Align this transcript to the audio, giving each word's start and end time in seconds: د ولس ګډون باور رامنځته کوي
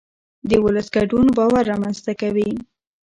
د 0.49 0.51
ولس 0.65 0.87
ګډون 0.95 1.27
باور 1.37 1.63
رامنځته 1.71 2.13
کوي 2.21 2.49